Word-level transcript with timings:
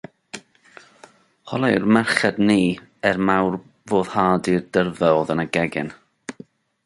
Holai'r 1.51 1.83
merched 1.97 2.35
ni, 2.47 2.57
er 3.09 3.21
mawr 3.27 3.59
foddhad 3.91 4.49
i'r 4.55 4.63
dyrfa 4.79 5.11
oedd 5.19 5.35
yn 5.35 5.45
y 5.45 5.49
gegin. 5.59 5.93